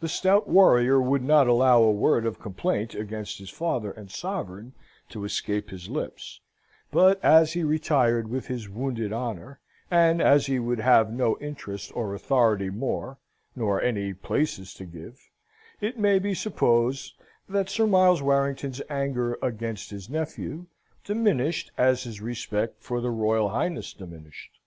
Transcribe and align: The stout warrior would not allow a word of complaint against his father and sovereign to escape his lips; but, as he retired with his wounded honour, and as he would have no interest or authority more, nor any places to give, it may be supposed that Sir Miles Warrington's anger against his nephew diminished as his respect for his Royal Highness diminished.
The 0.00 0.08
stout 0.10 0.46
warrior 0.46 1.00
would 1.00 1.22
not 1.22 1.46
allow 1.46 1.80
a 1.80 1.90
word 1.90 2.26
of 2.26 2.38
complaint 2.38 2.94
against 2.94 3.38
his 3.38 3.48
father 3.48 3.90
and 3.90 4.10
sovereign 4.10 4.74
to 5.08 5.24
escape 5.24 5.70
his 5.70 5.88
lips; 5.88 6.40
but, 6.92 7.18
as 7.24 7.54
he 7.54 7.64
retired 7.64 8.28
with 8.28 8.48
his 8.48 8.68
wounded 8.68 9.14
honour, 9.14 9.58
and 9.90 10.20
as 10.20 10.44
he 10.44 10.58
would 10.58 10.80
have 10.80 11.10
no 11.10 11.38
interest 11.38 11.90
or 11.94 12.14
authority 12.14 12.68
more, 12.68 13.16
nor 13.54 13.80
any 13.80 14.12
places 14.12 14.74
to 14.74 14.84
give, 14.84 15.22
it 15.80 15.98
may 15.98 16.18
be 16.18 16.34
supposed 16.34 17.14
that 17.48 17.70
Sir 17.70 17.86
Miles 17.86 18.20
Warrington's 18.20 18.82
anger 18.90 19.38
against 19.40 19.88
his 19.88 20.10
nephew 20.10 20.66
diminished 21.02 21.70
as 21.78 22.02
his 22.02 22.20
respect 22.20 22.82
for 22.82 22.98
his 22.98 23.06
Royal 23.06 23.48
Highness 23.48 23.94
diminished. 23.94 24.58